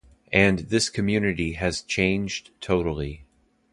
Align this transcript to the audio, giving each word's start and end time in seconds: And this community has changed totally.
And 0.33 0.57
this 0.71 0.89
community 0.89 1.51
has 1.53 1.83
changed 1.83 2.49
totally. 2.59 3.23